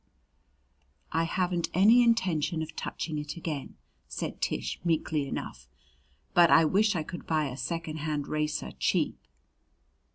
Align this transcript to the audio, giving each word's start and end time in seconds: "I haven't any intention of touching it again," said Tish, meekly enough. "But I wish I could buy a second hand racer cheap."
"I 1.11 1.25
haven't 1.25 1.69
any 1.75 2.01
intention 2.01 2.63
of 2.63 2.75
touching 2.75 3.19
it 3.19 3.37
again," 3.37 3.75
said 4.07 4.41
Tish, 4.41 4.79
meekly 4.83 5.27
enough. 5.27 5.67
"But 6.33 6.49
I 6.49 6.65
wish 6.65 6.95
I 6.95 7.03
could 7.03 7.27
buy 7.27 7.45
a 7.49 7.55
second 7.55 7.97
hand 7.97 8.27
racer 8.27 8.71
cheap." 8.79 9.19